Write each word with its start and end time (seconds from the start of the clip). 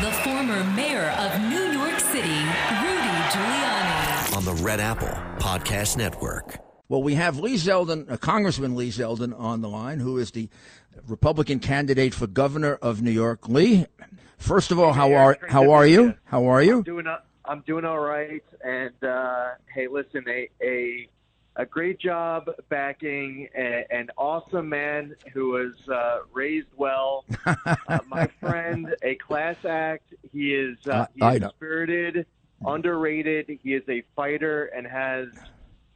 the 0.00 0.12
former 0.24 0.64
mayor 0.74 1.10
of 1.18 1.40
New 1.50 1.72
York 1.78 1.98
City, 2.00 2.28
Rudy 2.28 3.16
Giuliani. 3.32 4.36
on 4.36 4.44
the 4.44 4.54
Red 4.62 4.80
Apple 4.80 5.08
Podcast 5.38 5.96
Network. 5.98 6.58
Well, 6.88 7.02
we 7.02 7.14
have 7.16 7.38
Lee 7.38 7.54
Zeldin, 7.56 8.10
uh, 8.10 8.16
Congressman 8.16 8.76
Lee 8.76 8.88
Zeldin, 8.90 9.38
on 9.38 9.60
the 9.60 9.68
line, 9.68 10.00
who 10.00 10.16
is 10.18 10.30
the 10.30 10.48
Republican 11.06 11.60
candidate 11.60 12.14
for 12.14 12.26
governor 12.26 12.74
of 12.76 13.02
New 13.02 13.10
York. 13.10 13.48
Lee, 13.48 13.86
first 14.38 14.70
of 14.70 14.78
all, 14.78 14.92
how 14.94 15.12
are 15.12 15.36
how 15.48 15.70
are 15.70 15.86
you? 15.86 16.14
How 16.24 16.46
are 16.46 16.62
you? 16.62 16.82
doing 16.82 17.06
uh, 17.06 17.18
I'm 17.44 17.60
doing 17.66 17.84
all 17.84 18.00
right. 18.00 18.42
And 18.64 19.04
uh, 19.04 19.50
hey, 19.74 19.86
listen, 19.86 20.24
a 20.28 20.48
a 20.62 21.08
a 21.56 21.66
great 21.66 21.98
job 21.98 22.48
backing 22.68 23.48
a, 23.56 23.84
an 23.90 24.08
awesome 24.16 24.68
man 24.68 25.14
who 25.32 25.50
was 25.50 25.74
uh, 25.88 26.20
raised 26.32 26.68
well. 26.76 27.24
uh, 27.46 27.98
my 28.06 28.26
friend, 28.40 28.94
a 29.02 29.14
class 29.16 29.56
act. 29.68 30.14
He 30.32 30.54
is 30.54 30.78
uh, 30.86 31.06
he 31.14 31.22
I 31.22 31.34
is 31.34 31.40
know. 31.42 31.48
spirited, 31.50 32.26
underrated. 32.64 33.58
He 33.62 33.74
is 33.74 33.82
a 33.88 34.02
fighter 34.16 34.66
and 34.66 34.86
has 34.86 35.28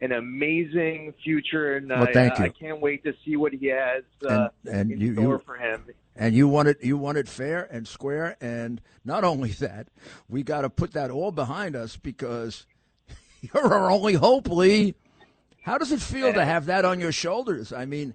an 0.00 0.12
amazing 0.12 1.14
future. 1.22 1.76
And 1.76 1.88
Well, 1.88 2.02
I, 2.08 2.12
thank 2.12 2.40
I 2.40 2.46
you. 2.46 2.50
can't 2.52 2.80
wait 2.80 3.04
to 3.04 3.14
see 3.24 3.36
what 3.36 3.52
he 3.52 3.66
has 3.66 4.02
uh, 4.28 4.48
And- 4.64 4.74
and 4.74 4.92
in 4.92 5.00
you- 5.00 5.14
store 5.14 5.34
you- 5.34 5.42
for 5.46 5.56
him. 5.56 5.84
And 6.16 6.32
you 6.32 6.46
want 6.46 6.68
it 6.68 6.78
you 6.84 6.96
want 6.96 7.18
it 7.18 7.26
fair 7.28 7.66
and 7.72 7.88
square, 7.88 8.36
and 8.40 8.80
not 9.04 9.24
only 9.24 9.50
that, 9.50 9.88
we 10.28 10.44
got 10.44 10.60
to 10.60 10.70
put 10.70 10.92
that 10.92 11.10
all 11.10 11.32
behind 11.32 11.74
us 11.74 11.96
because 11.96 12.66
you're 13.40 13.74
our 13.74 13.90
only 13.90 14.14
hope, 14.14 14.48
Lee. 14.48 14.94
How 15.64 15.78
does 15.78 15.92
it 15.92 16.00
feel 16.00 16.34
to 16.34 16.44
have 16.44 16.66
that 16.66 16.84
on 16.84 17.00
your 17.00 17.10
shoulders? 17.10 17.72
I 17.72 17.86
mean, 17.86 18.14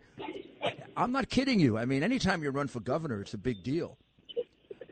I'm 0.95 1.11
not 1.11 1.29
kidding 1.29 1.59
you. 1.59 1.79
I 1.79 1.85
mean, 1.85 2.03
anytime 2.03 2.43
you 2.43 2.51
run 2.51 2.67
for 2.67 2.79
governor, 2.79 3.21
it's 3.21 3.33
a 3.33 3.39
big 3.39 3.63
deal. 3.63 3.97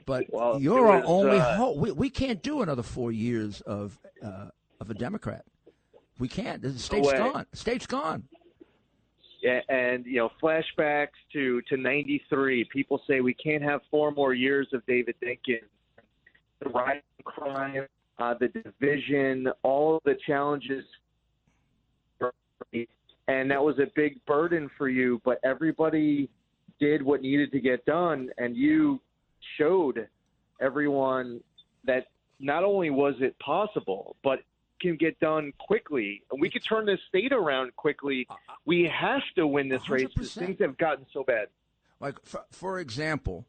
But 0.07 0.25
Well, 0.31 0.59
you're 0.59 0.87
it 0.87 0.89
our 0.89 0.99
was, 1.01 1.05
only 1.07 1.37
uh, 1.37 1.55
hope. 1.55 1.77
We, 1.77 1.91
we 1.91 2.09
can't 2.09 2.41
do 2.41 2.63
another 2.63 2.81
four 2.81 3.11
years 3.11 3.61
of 3.61 3.99
uh, 4.23 4.47
of 4.81 4.89
a 4.89 4.95
Democrat. 4.95 5.45
We 6.17 6.27
can't. 6.27 6.63
The 6.63 6.79
state's 6.79 7.07
way. 7.07 7.17
gone. 7.17 7.45
The 7.51 7.57
state's 7.57 7.85
gone. 7.85 8.23
Yeah, 9.43 9.59
and 9.69 10.03
you 10.07 10.15
know, 10.15 10.31
flashbacks 10.41 11.09
to 11.33 11.61
to 11.63 11.77
'93. 11.77 12.63
People 12.73 13.01
say 13.05 13.21
we 13.21 13.35
can't 13.35 13.61
have 13.61 13.81
four 13.91 14.09
more 14.11 14.33
years 14.33 14.67
of 14.73 14.83
David 14.87 15.15
Dinkins. 15.21 15.61
The 16.63 16.69
rise 16.69 17.01
of 17.19 17.25
crime, 17.25 17.85
uh, 18.17 18.33
the 18.39 18.47
division, 18.47 19.47
all 19.61 19.97
of 19.97 20.03
the 20.05 20.15
challenges, 20.25 20.85
and 22.73 23.51
that 23.51 23.63
was 23.63 23.77
a 23.79 23.87
big 23.95 24.23
burden 24.25 24.69
for 24.77 24.87
you. 24.89 25.21
But 25.23 25.39
everybody 25.43 26.29
did 26.79 27.01
what 27.01 27.21
needed 27.21 27.51
to 27.51 27.59
get 27.59 27.85
done, 27.85 28.29
and 28.37 28.55
you 28.55 29.01
showed 29.57 30.07
everyone 30.61 31.41
that 31.85 32.07
not 32.39 32.63
only 32.63 32.89
was 32.89 33.15
it 33.19 33.37
possible, 33.39 34.15
but 34.23 34.39
can 34.79 34.95
get 34.95 35.19
done 35.19 35.51
quickly. 35.57 36.23
And 36.31 36.39
we 36.39 36.49
could 36.49 36.63
turn 36.63 36.85
this 36.85 36.99
state 37.07 37.33
around 37.33 37.75
quickly. 37.75 38.27
We 38.65 38.83
have 38.83 39.23
to 39.35 39.47
win 39.47 39.69
this 39.69 39.89
race 39.89 40.07
because 40.13 40.33
things 40.33 40.57
have 40.59 40.77
gotten 40.77 41.05
so 41.11 41.23
bad. 41.23 41.47
Like, 41.99 42.23
for, 42.23 42.45
for 42.51 42.79
example, 42.79 43.45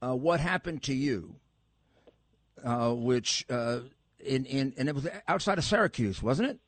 uh, 0.00 0.14
what 0.14 0.40
happened 0.40 0.82
to 0.84 0.94
you, 0.94 1.34
uh, 2.64 2.92
which 2.92 3.44
uh, 3.50 3.80
in 4.24 4.44
in 4.44 4.74
and 4.76 4.88
it 4.88 4.94
was 4.94 5.08
outside 5.26 5.58
of 5.58 5.64
Syracuse, 5.64 6.22
wasn't 6.22 6.50
it? 6.50 6.60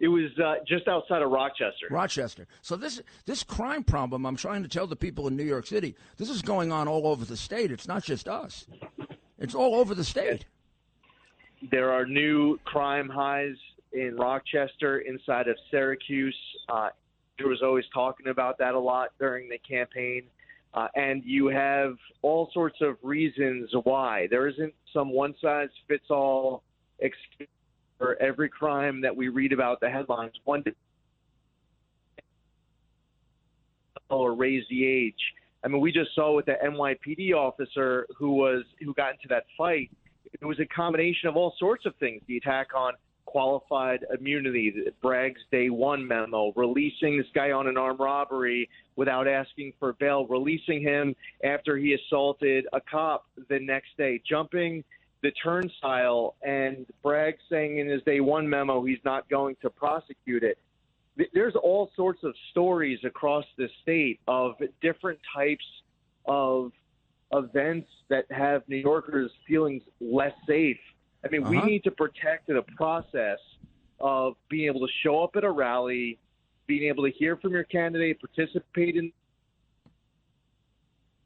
It 0.00 0.08
was 0.08 0.30
uh, 0.38 0.56
just 0.66 0.86
outside 0.86 1.22
of 1.22 1.30
Rochester. 1.30 1.88
Rochester. 1.90 2.46
So 2.62 2.76
this 2.76 3.00
this 3.26 3.42
crime 3.42 3.82
problem, 3.82 4.26
I'm 4.26 4.36
trying 4.36 4.62
to 4.62 4.68
tell 4.68 4.86
the 4.86 4.96
people 4.96 5.26
in 5.26 5.36
New 5.36 5.44
York 5.44 5.66
City, 5.66 5.96
this 6.16 6.30
is 6.30 6.40
going 6.42 6.70
on 6.70 6.86
all 6.86 7.06
over 7.06 7.24
the 7.24 7.36
state. 7.36 7.72
It's 7.72 7.88
not 7.88 8.04
just 8.04 8.28
us. 8.28 8.66
It's 9.38 9.54
all 9.54 9.74
over 9.74 9.94
the 9.94 10.04
state. 10.04 10.44
There 11.70 11.90
are 11.90 12.06
new 12.06 12.58
crime 12.64 13.08
highs 13.08 13.56
in 13.92 14.16
Rochester, 14.16 14.98
inside 14.98 15.48
of 15.48 15.56
Syracuse. 15.70 16.36
Uh, 16.68 16.90
there 17.38 17.48
was 17.48 17.62
always 17.62 17.84
talking 17.92 18.28
about 18.28 18.58
that 18.58 18.74
a 18.74 18.78
lot 18.78 19.10
during 19.18 19.48
the 19.48 19.58
campaign. 19.58 20.22
Uh, 20.74 20.86
and 20.94 21.24
you 21.24 21.46
have 21.48 21.96
all 22.22 22.50
sorts 22.52 22.78
of 22.80 22.96
reasons 23.02 23.70
why. 23.84 24.28
There 24.30 24.46
isn't 24.48 24.74
some 24.92 25.10
one 25.10 25.34
size 25.40 25.70
fits 25.88 26.10
all 26.10 26.62
excuse 27.00 27.48
for 27.98 28.20
every 28.22 28.48
crime 28.48 29.00
that 29.02 29.14
we 29.14 29.28
read 29.28 29.52
about 29.52 29.80
the 29.80 29.90
headlines. 29.90 30.32
One 30.44 30.64
or 34.10 34.34
raise 34.34 34.64
the 34.70 34.86
age. 34.86 35.14
I 35.64 35.68
mean, 35.68 35.80
we 35.80 35.92
just 35.92 36.14
saw 36.14 36.34
with 36.34 36.46
the 36.46 36.54
NYPD 36.64 37.34
officer 37.34 38.06
who 38.16 38.32
was 38.32 38.64
who 38.80 38.94
got 38.94 39.12
into 39.12 39.28
that 39.28 39.44
fight. 39.56 39.90
It 40.40 40.44
was 40.44 40.58
a 40.60 40.66
combination 40.66 41.28
of 41.28 41.36
all 41.36 41.54
sorts 41.58 41.84
of 41.84 41.94
things. 41.96 42.22
The 42.26 42.36
attack 42.36 42.68
on 42.74 42.92
qualified 43.26 44.06
immunity, 44.18 44.72
Bragg's 45.02 45.40
day 45.50 45.68
one 45.68 46.06
memo, 46.06 46.52
releasing 46.56 47.18
this 47.18 47.26
guy 47.34 47.50
on 47.50 47.66
an 47.66 47.76
armed 47.76 48.00
robbery 48.00 48.68
without 48.96 49.28
asking 49.28 49.74
for 49.78 49.92
bail, 49.94 50.26
releasing 50.26 50.80
him 50.80 51.14
after 51.44 51.76
he 51.76 51.94
assaulted 51.94 52.66
a 52.72 52.80
cop 52.80 53.26
the 53.50 53.58
next 53.58 53.90
day, 53.98 54.22
jumping 54.26 54.82
the 55.22 55.32
turnstile, 55.42 56.36
and 56.42 56.86
Bragg 57.02 57.34
saying 57.50 57.78
in 57.78 57.88
his 57.88 58.02
day 58.04 58.20
one 58.20 58.48
memo 58.48 58.84
he's 58.84 59.04
not 59.04 59.28
going 59.28 59.56
to 59.62 59.70
prosecute 59.70 60.42
it. 60.42 60.58
There's 61.34 61.56
all 61.56 61.90
sorts 61.96 62.22
of 62.22 62.32
stories 62.50 63.00
across 63.04 63.44
the 63.56 63.68
state 63.82 64.20
of 64.28 64.54
different 64.80 65.18
types 65.34 65.64
of 66.26 66.70
events 67.32 67.88
that 68.08 68.24
have 68.30 68.62
New 68.68 68.76
Yorkers 68.76 69.30
feeling 69.46 69.80
less 70.00 70.32
safe. 70.46 70.78
I 71.24 71.28
mean, 71.28 71.48
we 71.48 71.58
Uh-huh. 71.58 71.66
need 71.66 71.84
to 71.84 71.90
protect 71.90 72.46
the 72.46 72.62
process 72.76 73.40
of 73.98 74.36
being 74.48 74.66
able 74.66 74.86
to 74.86 74.92
show 75.02 75.24
up 75.24 75.34
at 75.34 75.42
a 75.42 75.50
rally, 75.50 76.18
being 76.68 76.84
able 76.84 77.02
to 77.04 77.10
hear 77.10 77.36
from 77.36 77.52
your 77.52 77.64
candidate, 77.64 78.20
participate 78.20 78.94
in 78.94 79.12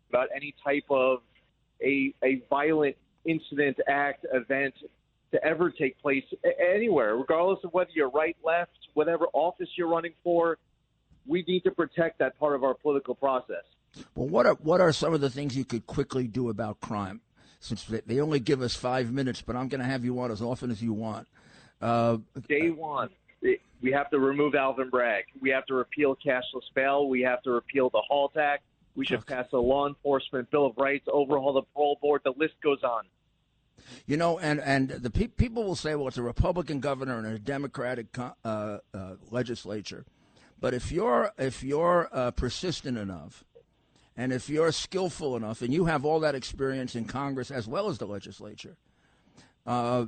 about 0.09 0.28
any 0.34 0.54
type 0.64 0.84
of 0.91 1.22
a 1.82 2.14
a 2.22 2.36
violent 2.48 2.97
incident, 3.25 3.78
act, 3.88 4.27
event 4.33 4.75
to 5.33 5.44
ever 5.44 5.71
take 5.71 6.00
place 6.00 6.25
anywhere, 6.75 7.16
regardless 7.16 7.59
of 7.65 7.72
whether 7.72 7.91
you're 7.94 8.10
right, 8.10 8.37
left, 8.44 8.72
whatever 8.94 9.27
office 9.33 9.69
you're 9.77 9.88
running 9.88 10.12
for. 10.22 10.59
We 11.27 11.44
need 11.47 11.60
to 11.65 11.71
protect 11.71 12.19
that 12.19 12.38
part 12.38 12.55
of 12.55 12.65
our 12.65 12.75
political 12.75 13.15
process. 13.15 13.65
Well, 14.15 14.28
what 14.28 14.47
are 14.47 14.55
what 14.55 14.81
are 14.81 14.93
some 14.93 15.15
of 15.15 15.21
the 15.21 15.31
things 15.31 15.56
you 15.56 15.65
could 15.65 15.87
quickly 15.87 16.27
do 16.27 16.49
about 16.49 16.81
crime? 16.81 17.21
Since 17.60 17.84
they, 17.84 18.19
only 18.19 18.41
give 18.41 18.60
us 18.60 18.75
five 18.75 19.12
minutes, 19.12 19.41
but 19.41 19.54
I'm 19.54 19.69
going 19.69 19.81
to 19.81 19.87
have 19.87 20.04
you 20.04 20.19
on 20.19 20.33
as 20.33 20.43
often 20.43 20.72
as 20.72 20.83
you 20.83 20.93
want. 20.93 21.28
Uh, 21.81 22.16
Day 22.49 22.71
one, 22.71 23.09
we 23.41 23.93
have 23.93 24.10
to 24.10 24.19
remove 24.19 24.56
Alvin 24.56 24.91
Bragg. 24.91 25.27
We 25.41 25.50
have 25.50 25.66
to 25.66 25.75
repeal 25.75 26.16
cashless 26.16 26.65
bail. 26.75 27.09
We 27.09 27.21
have 27.22 27.41
to 27.43 27.53
repeal 27.53 27.89
the 27.91 28.03
HALT 28.09 28.37
Act. 28.37 28.65
We 28.94 29.06
should 29.06 29.25
pass 29.26 29.47
a 29.53 29.58
law 29.58 29.88
enforcement 29.88 30.50
bill 30.50 30.66
of 30.66 30.76
rights, 30.76 31.06
overhaul 31.10 31.54
the 31.54 31.62
parole 31.75 31.98
board. 32.00 32.22
The 32.25 32.34
list 32.36 32.54
goes 32.62 32.82
on. 32.82 33.04
You 34.06 34.16
know, 34.16 34.38
and 34.38 34.60
and 34.60 34.88
the 34.91 35.10
pe- 35.10 35.28
people 35.28 35.64
will 35.64 35.76
say, 35.76 35.94
well, 35.94 36.08
it's 36.08 36.19
a 36.19 36.22
Republican 36.22 36.80
governor 36.80 37.19
and 37.19 37.26
a 37.26 37.38
Democratic 37.38 38.12
co- 38.12 38.34
uh, 38.44 38.78
uh, 38.94 39.14
legislature. 39.30 40.04
But 40.60 40.75
if 40.75 40.92
you're 40.92 41.32
if 41.38 41.62
you're 41.62 42.08
uh, 42.12 42.30
persistent 42.32 42.98
enough, 42.98 43.44
and 44.16 44.32
if 44.32 44.48
you're 44.48 44.70
skillful 44.72 45.36
enough, 45.36 45.62
and 45.62 45.72
you 45.72 45.86
have 45.86 46.04
all 46.04 46.20
that 46.20 46.34
experience 46.34 46.94
in 46.94 47.06
Congress 47.06 47.50
as 47.50 47.66
well 47.66 47.88
as 47.88 47.98
the 47.98 48.06
legislature, 48.06 48.76
uh, 49.66 50.06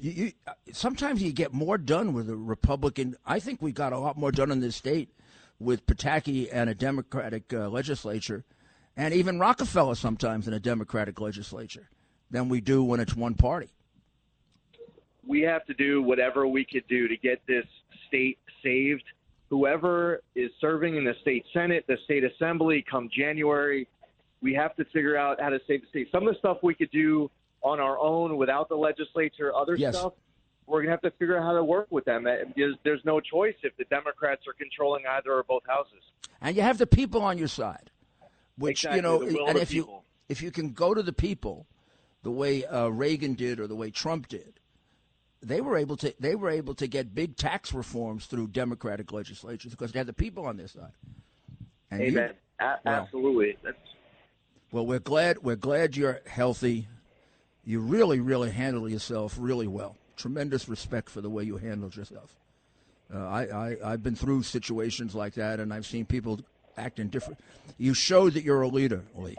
you, 0.00 0.10
you, 0.10 0.32
sometimes 0.72 1.22
you 1.22 1.32
get 1.32 1.52
more 1.52 1.78
done 1.78 2.14
with 2.14 2.28
a 2.28 2.36
Republican. 2.36 3.14
I 3.24 3.38
think 3.38 3.62
we 3.62 3.72
got 3.72 3.92
a 3.92 3.98
lot 3.98 4.16
more 4.16 4.32
done 4.32 4.50
in 4.50 4.60
this 4.60 4.74
state 4.74 5.10
with 5.62 5.86
Pataki 5.86 6.48
and 6.52 6.68
a 6.68 6.74
Democratic 6.74 7.52
uh, 7.52 7.68
legislature, 7.68 8.44
and 8.96 9.14
even 9.14 9.38
Rockefeller 9.38 9.94
sometimes 9.94 10.46
in 10.48 10.54
a 10.54 10.60
Democratic 10.60 11.20
legislature 11.20 11.88
than 12.30 12.48
we 12.48 12.60
do 12.60 12.82
when 12.82 13.00
it's 13.00 13.14
one 13.16 13.34
party. 13.34 13.70
we 15.26 15.40
have 15.42 15.64
to 15.66 15.74
do 15.74 16.02
whatever 16.02 16.46
we 16.48 16.64
could 16.64 16.86
do 16.88 17.06
to 17.08 17.16
get 17.16 17.40
this 17.46 17.64
state 18.08 18.38
saved. 18.62 19.04
Whoever 19.50 20.20
is 20.34 20.50
serving 20.60 20.96
in 20.96 21.04
the 21.04 21.14
state 21.20 21.44
senate, 21.52 21.84
the 21.86 21.96
state 22.04 22.24
assembly, 22.24 22.84
come 22.90 23.08
January, 23.16 23.86
we 24.40 24.52
have 24.54 24.74
to 24.76 24.84
figure 24.86 25.16
out 25.16 25.40
how 25.40 25.50
to 25.50 25.60
save 25.68 25.82
the 25.82 25.86
state. 25.88 26.08
Some 26.10 26.26
of 26.26 26.34
the 26.34 26.38
stuff 26.40 26.58
we 26.62 26.74
could 26.74 26.90
do 26.90 27.30
on 27.62 27.78
our 27.78 27.98
own 27.98 28.36
without 28.36 28.68
the 28.68 28.74
legislature, 28.74 29.54
other 29.54 29.76
Yes. 29.76 29.96
stuff 29.96 30.14
we're 30.66 30.78
going 30.78 30.86
to 30.86 30.92
have 30.92 31.02
to 31.02 31.10
figure 31.18 31.36
out 31.36 31.42
how 31.42 31.52
to 31.52 31.64
work 31.64 31.88
with 31.90 32.04
them. 32.04 32.24
There's, 32.24 32.76
there's 32.84 33.04
no 33.04 33.20
choice 33.20 33.54
if 33.62 33.76
the 33.76 33.84
Democrats 33.84 34.42
are 34.46 34.52
controlling 34.52 35.04
either 35.06 35.32
or 35.32 35.42
both 35.42 35.62
houses. 35.66 36.02
and 36.40 36.56
you 36.56 36.62
have 36.62 36.78
the 36.78 36.86
people 36.86 37.22
on 37.22 37.38
your 37.38 37.48
side, 37.48 37.90
which 38.56 38.84
Exactly, 38.84 38.96
you 38.98 39.02
know, 39.02 39.18
the 39.18 39.34
will 39.34 39.44
of 39.44 39.48
and 39.50 39.58
if 39.58 39.72
you 39.72 39.88
if 40.28 40.40
you 40.40 40.50
can 40.50 40.70
go 40.72 40.94
to 40.94 41.02
the 41.02 41.12
people, 41.12 41.66
the 42.22 42.30
way 42.30 42.64
uh, 42.64 42.86
Reagan 42.88 43.34
did 43.34 43.60
or 43.60 43.66
the 43.66 43.74
way 43.74 43.90
Trump 43.90 44.28
did, 44.28 44.60
they 45.42 45.60
were 45.60 45.76
able 45.76 45.96
to 45.98 46.14
they 46.20 46.34
were 46.36 46.48
able 46.50 46.74
to 46.76 46.86
get 46.86 47.14
big 47.14 47.36
tax 47.36 47.74
reforms 47.74 48.26
through 48.26 48.48
Democratic 48.48 49.12
legislatures 49.12 49.72
because 49.72 49.92
they 49.92 49.98
had 49.98 50.06
the 50.06 50.12
people 50.12 50.46
on 50.46 50.56
their 50.56 50.68
side. 50.68 50.92
And 51.90 52.02
you- 52.02 52.08
Amen. 52.10 52.34
A- 52.60 52.76
well, 52.84 52.94
absolutely. 53.02 53.56
That's 53.64 53.76
Well, 54.70 54.86
we're 54.86 55.00
glad 55.00 55.38
we're 55.42 55.56
glad 55.56 55.96
you're 55.96 56.20
healthy. 56.26 56.86
You 57.64 57.80
really, 57.80 58.20
really 58.20 58.50
handle 58.52 58.88
yourself 58.88 59.36
really 59.38 59.66
well. 59.66 59.96
Tremendous 60.16 60.68
respect 60.68 61.10
for 61.10 61.20
the 61.20 61.30
way 61.30 61.44
you 61.44 61.56
handled 61.56 61.96
yourself. 61.96 62.36
Uh, 63.12 63.18
I, 63.18 63.42
I 63.44 63.76
I've 63.92 64.02
been 64.02 64.14
through 64.14 64.42
situations 64.42 65.14
like 65.14 65.34
that, 65.34 65.60
and 65.60 65.72
I've 65.72 65.86
seen 65.86 66.04
people 66.04 66.40
acting 66.76 67.08
different. 67.08 67.40
You 67.78 67.94
showed 67.94 68.34
that 68.34 68.44
you're 68.44 68.62
a 68.62 68.68
leader, 68.68 69.02
Lee. 69.16 69.36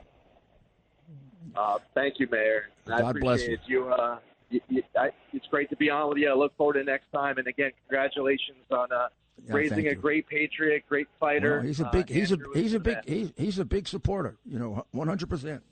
Uh, 1.56 1.80
thank 1.94 2.20
you, 2.20 2.28
Mayor. 2.32 2.70
I 2.88 3.02
God 3.02 3.20
bless 3.20 3.48
you. 3.68 3.90
Uh, 3.90 4.18
you, 4.50 4.62
you 4.70 4.84
I, 5.00 5.12
it's 5.32 5.48
great 5.48 5.70
to 5.70 5.76
be 5.76 5.90
on 5.90 6.10
with 6.10 6.18
you. 6.18 6.30
I 6.30 6.34
look 6.36 6.56
forward 6.58 6.74
to 6.74 6.84
next 6.84 7.12
time. 7.12 7.38
And 7.38 7.48
again, 7.48 7.72
congratulations 7.88 8.66
on 8.72 8.92
uh, 8.92 9.08
Yeah, 9.48 9.54
raising 9.56 9.88
a 9.88 9.96
great 9.96 10.28
patriot, 10.28 10.84
great 10.88 11.08
fighter. 11.20 11.62
He's 11.62 11.80
a 11.80 11.88
Uh, 11.88 11.92
big 11.92 12.10
he's 12.10 12.32
a 12.32 12.38
he's 12.54 12.74
a 12.74 12.80
big 12.80 12.98
he's, 13.06 13.32
he's 13.36 13.60
a 13.60 13.66
big 13.66 13.88
supporter. 13.88 14.38
You 14.46 14.60
know, 14.60 14.86
one 14.92 15.08
hundred 15.08 15.30
percent. 15.30 15.64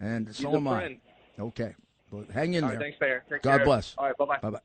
And 0.00 0.34
so 0.34 0.52
a 0.52 0.56
am 0.56 0.68
I. 0.68 0.98
Okay, 1.38 1.74
hang 2.32 2.54
in 2.54 2.64
All 2.64 2.70
there. 2.70 2.78
right, 2.78 2.84
thanks, 2.84 3.00
Mayor. 3.00 3.24
Take 3.28 3.42
God 3.42 3.58
care. 3.58 3.64
bless. 3.64 3.94
All 3.98 4.06
right, 4.06 4.16
bye 4.16 4.24
bye. 4.26 4.38
Bye 4.42 4.50
bye. 4.50 4.60